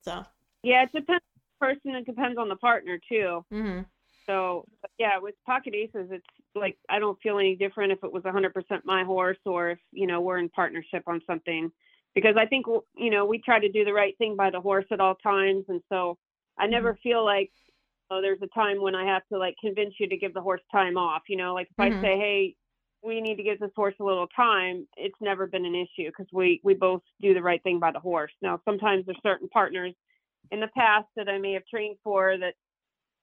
[0.04, 0.26] So,
[0.64, 1.96] Yeah, it depends on the person.
[1.96, 3.46] It depends on the partner too.
[3.52, 3.90] hmm
[4.28, 4.66] So
[5.00, 8.86] yeah, with pocket aces, it's like I don't feel any different if it was 100%
[8.86, 11.72] my horse or if you know we're in partnership on something,
[12.18, 12.66] because I think
[12.98, 15.66] you know we try to do the right thing by the horse at all times,
[15.70, 16.18] and so
[16.58, 17.52] I never feel like
[18.10, 20.62] oh there's a time when I have to like convince you to give the horse
[20.72, 21.22] time off.
[21.30, 22.02] You know, like if Mhm.
[22.02, 22.56] I say hey
[23.04, 26.26] we need to give this horse a little time, it's never been an issue because
[26.34, 28.34] we we both do the right thing by the horse.
[28.42, 29.94] Now sometimes there's certain partners
[30.52, 32.56] in the past that I may have trained for that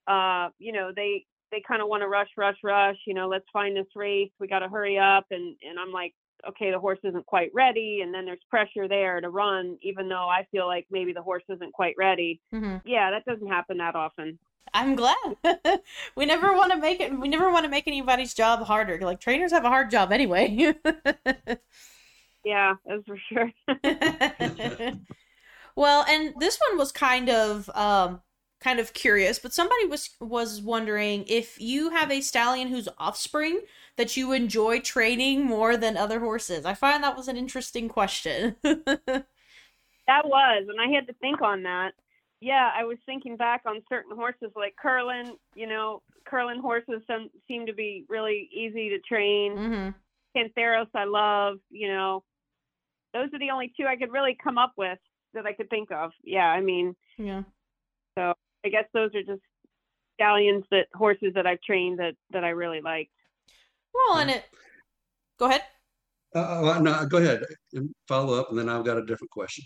[0.07, 2.97] uh, you know, they they kind of want to rush, rush, rush.
[3.07, 4.31] You know, let's find this race.
[4.41, 6.15] We got to hurry up, and and I'm like,
[6.49, 10.29] okay, the horse isn't quite ready, and then there's pressure there to run, even though
[10.29, 12.41] I feel like maybe the horse isn't quite ready.
[12.53, 14.39] hmm Yeah, that doesn't happen that often.
[14.73, 15.37] I'm glad.
[16.17, 17.19] we never want to make it.
[17.19, 18.99] We never want to make anybody's job harder.
[19.01, 20.75] Like trainers have a hard job anyway.
[22.45, 23.51] Yeah, that's for sure.
[25.77, 28.21] well, and this one was kind of um
[28.65, 33.61] kind of curious, but somebody was was wondering if you have a stallion who's offspring
[33.97, 36.65] that you enjoy training more than other horses.
[36.65, 38.57] I find that was an interesting question.
[40.07, 41.93] That was, and I had to think on that.
[42.41, 45.33] Yeah, I was thinking back on certain horses like Curlin.
[45.55, 49.57] You know, Curlin horses some, seem to be really easy to train.
[49.57, 49.89] hmm
[50.37, 52.25] Kantharos I love, you know.
[53.15, 54.99] Those are the only two I could really come up with
[55.33, 56.11] that I could think of.
[56.25, 57.45] Yeah, I mean, Yeah.
[58.65, 59.43] I guess those are just
[60.15, 63.11] stallions that horses that I've trained that that I really liked.
[63.93, 64.45] Well, and it.
[65.39, 65.63] Go ahead.
[66.35, 69.65] Uh, uh, no, go ahead and follow up, and then I've got a different question.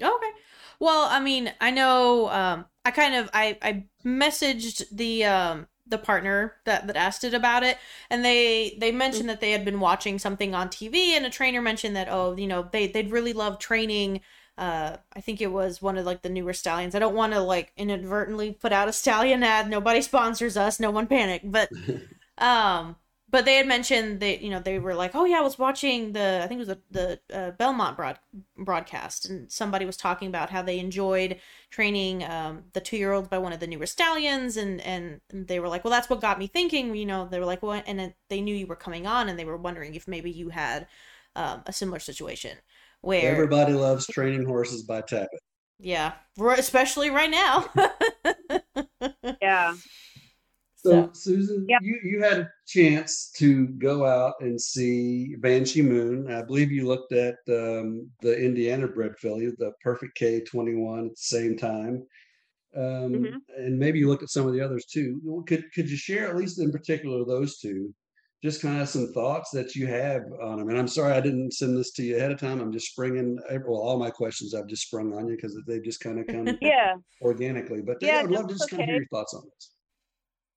[0.00, 0.30] Okay.
[0.78, 5.98] Well, I mean, I know um I kind of I I messaged the um the
[5.98, 7.78] partner that that asked it about it
[8.10, 11.62] and they they mentioned that they had been watching something on TV and a trainer
[11.62, 14.20] mentioned that oh, you know, they they'd really love training
[14.58, 16.94] uh I think it was one of like the newer stallions.
[16.94, 19.68] I don't want to like inadvertently put out a stallion ad.
[19.68, 20.80] Nobody sponsors us.
[20.80, 21.42] No one panic.
[21.44, 21.70] But
[22.38, 22.96] um
[23.28, 26.12] but they had mentioned that you know they were like, oh yeah, I was watching
[26.12, 28.18] the I think it was the the uh, Belmont broad
[28.56, 31.40] broadcast, and somebody was talking about how they enjoyed
[31.70, 35.58] training um, the two year olds by one of the newer stallions, and and they
[35.60, 36.94] were like, well, that's what got me thinking.
[36.94, 39.44] You know, they were like, well, and they knew you were coming on, and they
[39.44, 40.86] were wondering if maybe you had
[41.34, 42.56] um, a similar situation
[43.06, 45.28] where Everybody loves training horses by Tapit.
[45.78, 46.12] yeah,
[46.58, 47.66] especially right now.
[49.40, 49.74] Yeah.
[50.76, 51.78] So, So- Susan, Yeah.
[51.80, 56.30] you, you had a chance to go out and see Banshee Moon.
[56.30, 61.16] I believe you looked at um, the Indiana bred filly, the Perfect K21 at the
[61.16, 62.04] same time.
[62.76, 62.82] Um,
[63.14, 63.34] Mhm.
[63.56, 65.42] And maybe you looked at some of the others too.
[65.46, 67.94] Could, could you share, at least in particular, those two,
[68.42, 70.68] just kind of some thoughts that you have on them?
[70.68, 72.60] And I'm sorry I didn't send this to you ahead of time.
[72.60, 76.00] I'm just springing, well, all my questions I've just sprung on you because they just
[76.00, 76.96] kind of come Yeah.
[77.22, 77.82] organically.
[77.82, 79.70] But Yeah, yeah, I'd love to that's just kind of hear your thoughts on this.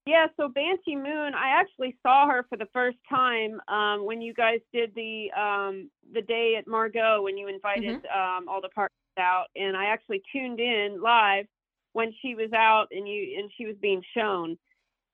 [0.06, 4.34] Yeah, so Banshee Moon, I actually saw her for the first time um, when you
[4.34, 8.90] guys did the um, the day at Margaux when you invited um, all the partners
[9.20, 11.46] out, and I actually tuned in live
[11.94, 14.58] when she was out and you and she was being shown.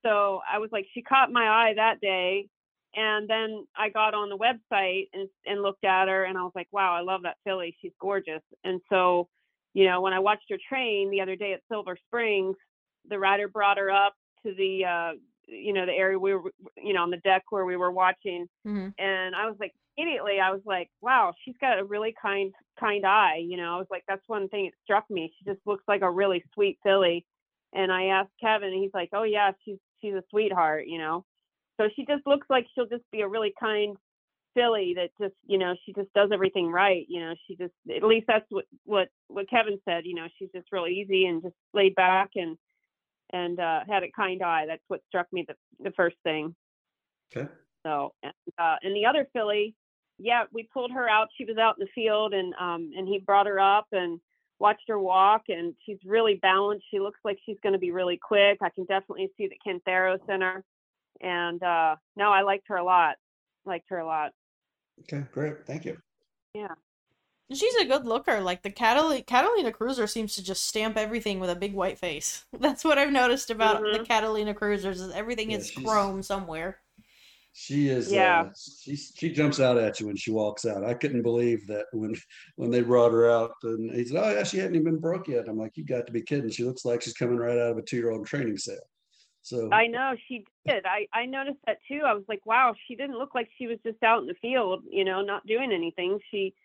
[0.06, 2.48] So I was like, she caught my eye that day,
[2.96, 6.54] and then I got on the website and and looked at her, and I was
[6.56, 7.76] like, wow, I love that filly.
[7.82, 8.42] She's gorgeous.
[8.64, 9.28] And so,
[9.74, 12.56] you know, when I watched her train the other day at Silver Springs,
[13.10, 14.14] the rider brought her up
[14.46, 15.12] to the uh
[15.48, 18.48] you know the area we were you know on the deck where we were watching
[18.64, 22.54] hmm and i was like immediately i was like wow she's got a really kind
[22.80, 25.62] kind eye you know i was like that's one thing that struck me she just
[25.66, 27.26] looks like a really sweet filly
[27.74, 31.24] and i asked kevin and he's like oh yeah she's she's a sweetheart you know
[31.80, 33.98] so she just looks like she'll just be a really kind
[34.54, 38.04] filly that just you know she just does everything right you know she just at
[38.04, 41.56] least that's what what what kevin said you know she's just real easy and just
[41.74, 42.58] laid back and
[43.32, 44.66] and uh, had a kind eye.
[44.68, 46.56] That's what struck me the, the first thing.
[47.36, 47.50] Okay.
[47.86, 49.76] So, and, uh, and the other filly
[50.18, 51.28] yeah, we pulled her out.
[51.38, 54.20] She was out in the field, and um, and he brought her up and
[54.60, 56.86] watched her walk, and she's really balanced.
[56.90, 58.60] She looks like she's going to be really quick.
[58.62, 60.64] I can definitely see the Kantharos in her,
[61.22, 63.16] and uh, no, I liked her a lot.
[63.66, 64.32] Liked her a lot.
[65.02, 65.66] Okay, great.
[65.66, 65.98] Thank you.
[66.54, 66.74] Yeah.
[67.54, 68.42] She's a good looker.
[68.42, 72.46] Like the Catalina, Catalina Cruiser seems to just stamp everything with a big white face.
[72.60, 74.08] That's what I've noticed about the Mhm.
[74.08, 76.80] Catalina Cruisers is everything Yeah, is chrome somewhere.
[77.58, 78.12] She is.
[78.12, 78.42] Yeah.
[78.48, 78.50] Uh,
[78.82, 80.84] she she jumps out at you when she walks out.
[80.84, 82.16] I couldn't believe that when
[82.58, 85.28] when they brought her out and he said, "Oh yeah, she hadn't even been broke
[85.30, 87.72] yet." I'm like, "You got to be kidding!" She looks like she's coming right out
[87.72, 88.90] of a two year old training sale.
[89.46, 90.86] So I know she did.
[90.88, 92.02] I I noticed that too.
[92.04, 94.84] I was like, wow, she didn't look like she was just out in the field,
[94.90, 96.18] you know, not doing anything.
[96.32, 96.56] She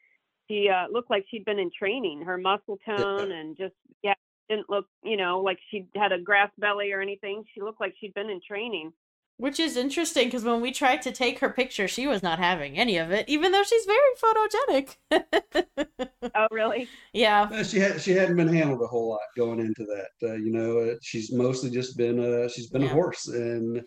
[0.49, 2.23] she uh, looked like she'd been in training.
[2.23, 4.15] Her muscle tone and just yeah,
[4.49, 7.45] didn't look, you know, like she had a grass belly or anything.
[7.55, 8.95] She looked like she'd been in training.
[9.41, 12.77] Which is interesting because when we tried to take her picture, she was not having
[12.79, 14.97] any of it, even though she's very photogenic.
[16.35, 16.93] Oh, really?
[17.13, 17.53] yeah.
[17.53, 20.11] Uh, she had she hadn't been handled a whole lot going into that.
[20.23, 22.89] Uh, you know, uh, she's mostly just been a she's been Yeah.
[22.89, 23.79] a horse, and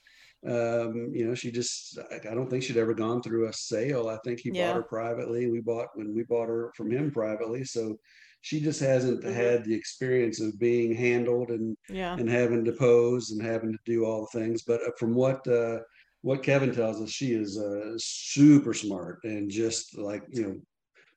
[0.46, 4.10] um, you know, she just I I don't think she'd ever gone through a sale.
[4.10, 4.52] I think he Yeah.
[4.52, 5.48] bought her privately.
[5.50, 7.98] We bought when we bought her from him privately, so
[8.43, 9.34] she just hasn't Mhm.
[9.34, 12.13] had the experience of being handled and Yeah.
[12.19, 14.63] and having to pose and having to do all the things.
[14.63, 15.79] But uh, from what uh,
[16.21, 20.62] what Kevin tells us, she is uh, super smart and just like you know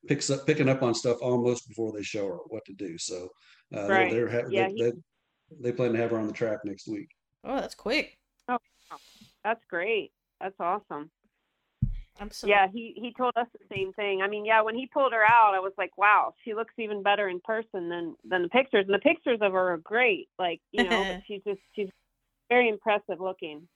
[0.07, 2.97] picks up picking up on stuff almost before they show her what to do.
[2.97, 3.29] So
[3.75, 4.09] uh, Right.
[4.11, 4.93] they're, they're ha- Yeah, they, he- they,
[5.61, 7.09] they plan to have her on the track next week.
[7.43, 8.17] Oh, that's quick.
[8.49, 8.59] Oh,
[9.43, 10.13] That's great.
[10.41, 11.11] That's awesome.
[12.21, 12.57] Absolutely.
[12.57, 14.23] Yeah, he he told us the same thing.
[14.23, 17.03] I mean, yeah, when he pulled her out, I was like, wow, she looks even
[17.03, 18.85] better in person than than the pictures.
[18.87, 20.29] And the pictures of her are great.
[20.39, 21.89] Like, you know, she's just she's
[22.49, 23.69] very impressive looking.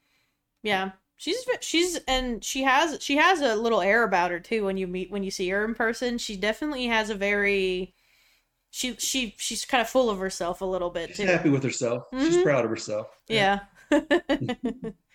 [0.62, 0.92] Yeah.
[1.16, 4.86] She's she's and she has she has a little air about her too when you
[4.86, 6.16] meet when you see her in person.
[6.16, 7.94] She definitely has a very
[8.70, 11.26] she she she's kind of full of herself a little bit She's too.
[11.26, 12.04] happy with herself.
[12.12, 12.42] She's Mhm.
[12.42, 13.08] proud of herself.
[13.28, 13.60] Yeah.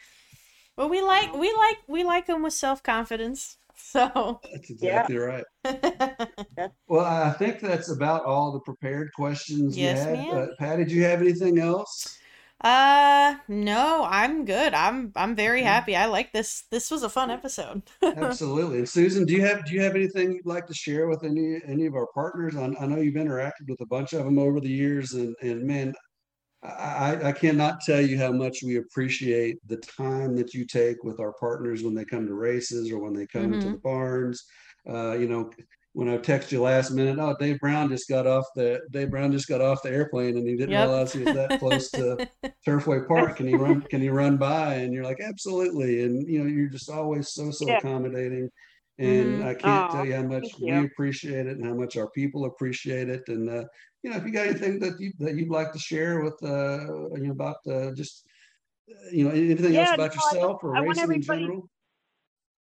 [0.77, 3.57] well, we like we like we like them with self confidence.
[3.77, 4.39] So.
[4.53, 5.43] That's exactly right.
[6.87, 10.13] Well, I think that's about all the prepared questions Yes, you had.
[10.13, 10.37] ma'am.
[10.37, 12.17] Uh, Pat, did you have anything else?
[12.61, 14.73] Uh, no, I'm good.
[14.73, 15.67] I'm I'm very Okay.
[15.67, 15.95] happy.
[15.95, 16.63] I like this.
[16.71, 17.83] This was a fun episode.
[18.03, 18.85] Absolutely.
[18.85, 21.85] Susan, do you have do you have anything you'd like to share with any any
[21.85, 22.55] of our partners?
[22.55, 25.63] I, I know you've interacted with a bunch of them over the years, and and
[25.63, 25.93] man,
[26.65, 31.19] I, I- cannot tell you how much we appreciate the time that you take with
[31.19, 33.71] our partners when they come to races or when they come to Mhm.
[33.73, 34.43] the barns.
[34.89, 35.51] Uh, you know,
[35.93, 39.31] when I text you last minute, oh, Dave Brown just got off the Dave Brown
[39.31, 40.87] just got off the airplane and he didn't Yep.
[40.87, 42.17] realize he was that close to
[42.67, 43.37] Turfway Park.
[43.37, 43.81] Can he run?
[43.81, 44.75] Can he run by?
[44.75, 46.03] And you're like, absolutely.
[46.03, 47.77] And you know, you're just always so so Yeah.
[47.77, 48.49] accommodating.
[48.97, 49.47] And Mhm.
[49.47, 50.85] I can't tell you how much we you.
[50.85, 53.23] appreciate it and how much our people appreciate it.
[53.27, 53.65] And uh,
[54.03, 57.11] you know, if you got anything that you that you'd like to share with uh,
[57.15, 58.25] you know about uh, just
[58.89, 61.69] uh, you know anything else about no, I yourself or I racing in general.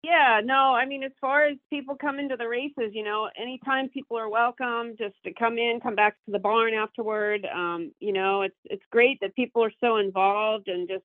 [0.05, 3.89] Yeah, no, I mean, as far as people come into the races, you know, anytime
[3.89, 7.47] people are welcome, just to come in, come back to the barn afterward.
[7.53, 11.05] Um, you know, it's it's great that people are so involved and just.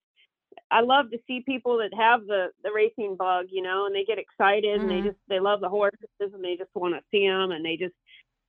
[0.71, 4.05] I love to see people that have the the racing bug, you know, and they
[4.05, 5.07] get excited and they Mhm.
[5.07, 7.95] just they love the horses and they just want to see them and they just,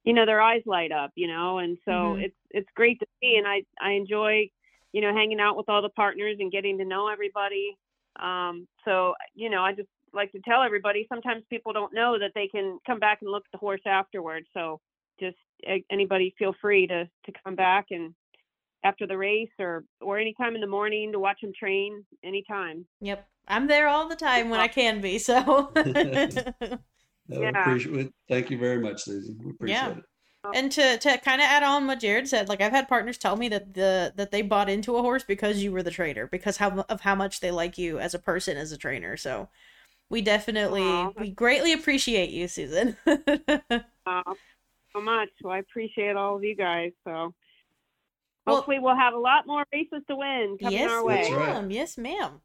[0.04, 2.20] you know, their eyes light up, you know, and so Mhm.
[2.20, 4.50] it's it's great to see and I I enjoy,
[4.92, 7.76] you know, hanging out with all the partners and getting to know everybody.
[8.20, 12.32] Um, so you know, I just like to tell everybody sometimes people don't know that
[12.34, 14.46] they can come back and look at the horse afterwards.
[14.54, 14.80] So
[15.20, 15.36] just
[15.90, 18.14] anybody feel free to to come back and
[18.84, 22.86] after the race or or anytime in the morning to watch them train anytime.
[23.00, 23.26] Yep.
[23.48, 25.72] I'm there all the time when I can be, so
[27.28, 27.50] Yeah.
[27.60, 28.14] appreciate it.
[28.28, 29.38] Thank you very much, Susan.
[29.42, 29.90] We appreciate Yeah.
[29.98, 30.04] it.
[30.54, 33.36] And to to kind of add on what Jared said, like I've had partners tell
[33.36, 36.58] me that the that they bought into a horse because you were the trainer, because
[36.58, 39.16] how of how much they like you as a person as a trainer.
[39.16, 39.48] So
[40.10, 41.12] we definitely Aw.
[41.18, 42.96] we greatly appreciate you, Susan.
[44.92, 45.30] So much.
[45.42, 46.92] Well, I appreciate all of you guys.
[47.02, 47.34] So
[48.46, 51.22] Well- hopefully we'll have a lot more races to win coming yes, our way.
[51.22, 51.48] That's right.
[51.54, 51.70] ma'am.
[51.70, 52.40] Yes, ma'am.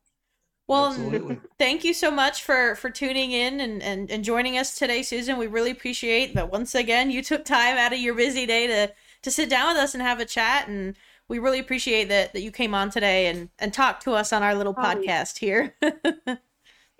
[0.67, 1.39] Well, Absolutely.
[1.57, 5.37] thank you so much for for tuning in and, and and joining us today susan
[5.39, 8.93] we really appreciate that once again you took time out of your busy day to
[9.23, 10.95] to sit down with us and have a chat and
[11.27, 14.43] we really appreciate that that you came on today and and talked to us on
[14.43, 15.23] our little Oh, yeah.
[15.23, 15.75] podcast here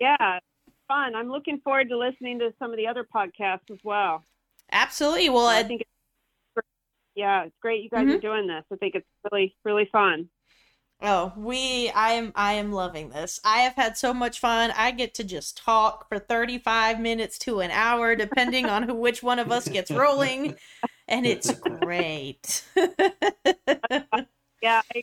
[0.00, 0.38] Yeah,
[0.88, 1.14] fun.
[1.14, 4.24] I'm looking forward to listening to some of the other podcasts as well.
[4.72, 5.99] absolutely well I think it's great.
[7.20, 8.16] Yeah, it's great you guys Mhm.
[8.16, 8.64] are doing this.
[8.72, 10.28] I think it's really really fun.
[11.02, 13.40] Oh, we I am I am loving this.
[13.44, 14.70] I have had so much fun.
[14.76, 19.22] I get to just talk for 35 minutes to an hour depending on who which
[19.22, 20.56] one of us gets rolling
[21.08, 22.64] and it's great.
[24.62, 25.02] yeah, I,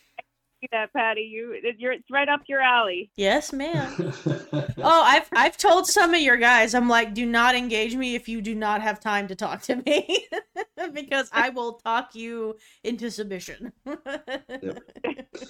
[0.71, 1.21] I that Pati.
[1.21, 3.09] You you're it's right up your alley.
[3.15, 3.93] Yes, ma'am.
[4.53, 8.27] oh, I've I've told some of your guys I'm like do not engage me if
[8.27, 10.25] you do not have time to talk to me
[10.93, 13.71] because I will talk you into submission.
[13.85, 14.83] Yep.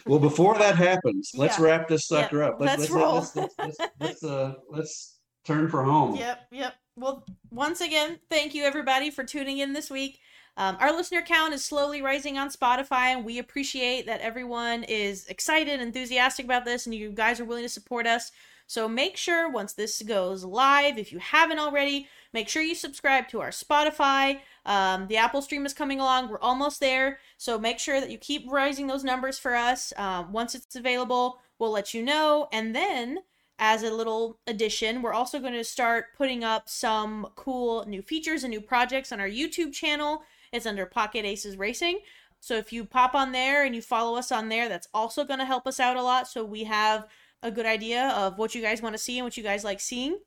[0.06, 1.66] Well, before that happens, let's Yeah.
[1.66, 2.58] wrap this sucker up.
[2.60, 3.16] let's roll.
[3.16, 6.16] Let's, let's, let's, let's, uh, let's turn for home.
[6.16, 6.74] Yep, yep.
[6.96, 10.20] Well, once again, thank you everybody for tuning in this week.
[10.58, 15.28] Um, our listener count is slowly rising on Spotify, and we appreciate that everyone is
[15.28, 18.32] excited, enthusiastic about this, and you guys are willing to support us.
[18.66, 23.30] So make sure once this goes live, if you haven't already, make sure you subscribe
[23.30, 24.40] to our Spotify.
[24.66, 26.28] Um, the Apple stream is coming along.
[26.28, 27.20] We're almost there.
[27.38, 29.94] So make sure that you keep rising those numbers for us.
[29.96, 32.50] Um, once it's available, we'll let you know.
[32.52, 33.20] And then
[33.60, 38.44] as a little addition, we're also going to start putting up some cool new features
[38.44, 40.24] and new projects on our YouTube channel.
[40.52, 42.00] It's under Pocket Aces Racing.
[42.40, 45.40] So if you pop on there and you follow us on there, that's also going
[45.40, 46.28] to help us out a lot.
[46.28, 47.08] So we have
[47.44, 49.80] a good idea of what you guys want to see and what you guys like
[49.80, 50.20] seeing.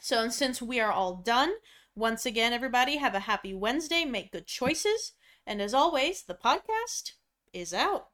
[0.00, 1.52] So since we are all done,
[1.94, 5.12] once again, everybody, have a happy Wednesday, make good choices.
[5.46, 7.12] And as always, the podcast
[7.52, 8.08] is out.